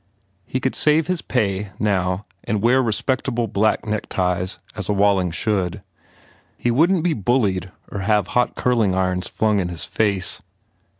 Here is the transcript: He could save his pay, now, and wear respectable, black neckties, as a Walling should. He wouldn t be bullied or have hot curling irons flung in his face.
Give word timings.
He 0.47 0.59
could 0.59 0.73
save 0.73 1.05
his 1.05 1.21
pay, 1.21 1.73
now, 1.77 2.25
and 2.43 2.59
wear 2.63 2.81
respectable, 2.81 3.47
black 3.47 3.85
neckties, 3.85 4.57
as 4.75 4.89
a 4.89 4.93
Walling 4.93 5.29
should. 5.29 5.83
He 6.57 6.71
wouldn 6.71 6.95
t 6.95 7.01
be 7.03 7.13
bullied 7.13 7.71
or 7.91 7.99
have 7.99 8.29
hot 8.29 8.55
curling 8.55 8.95
irons 8.95 9.27
flung 9.27 9.59
in 9.59 9.69
his 9.69 9.85
face. 9.85 10.41